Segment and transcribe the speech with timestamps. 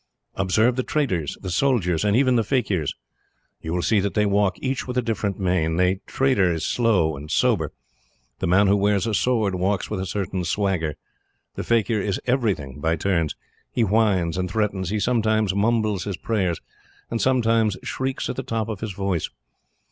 [0.35, 2.95] Observe the traders, the soldiers, and even the fakirs.
[3.61, 5.75] You will see that they walk each with a different mien.
[5.77, 7.71] The trader is slow and sober.
[8.39, 10.95] The man who wears a sword walks with a certain swagger.
[11.53, 13.35] The fakir is everything by turns;
[13.71, 16.59] he whines, and threatens; he sometimes mumbles his prayers,
[17.11, 19.29] and sometimes shrieks at the top of his voice.